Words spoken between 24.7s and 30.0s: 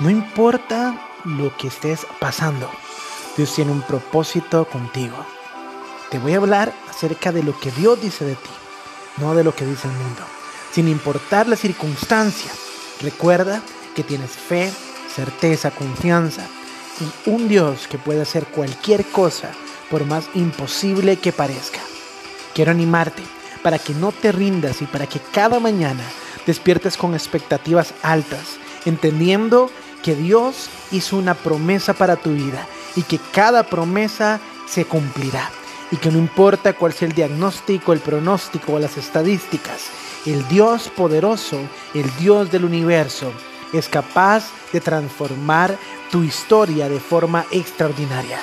y para que cada mañana despiertes con expectativas altas, entendiendo que